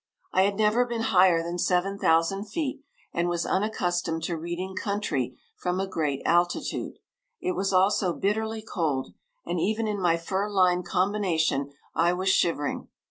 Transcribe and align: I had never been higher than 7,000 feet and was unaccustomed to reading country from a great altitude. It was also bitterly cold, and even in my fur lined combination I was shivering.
I 0.33 0.41
had 0.41 0.55
never 0.57 0.83
been 0.83 1.03
higher 1.13 1.43
than 1.43 1.59
7,000 1.59 2.45
feet 2.45 2.81
and 3.13 3.29
was 3.29 3.45
unaccustomed 3.45 4.23
to 4.23 4.35
reading 4.35 4.75
country 4.75 5.37
from 5.55 5.79
a 5.79 5.85
great 5.85 6.23
altitude. 6.25 6.97
It 7.39 7.51
was 7.51 7.71
also 7.71 8.11
bitterly 8.11 8.63
cold, 8.63 9.13
and 9.45 9.59
even 9.59 9.87
in 9.87 10.01
my 10.01 10.17
fur 10.17 10.49
lined 10.49 10.85
combination 10.85 11.71
I 11.93 12.13
was 12.13 12.29
shivering. 12.29 12.87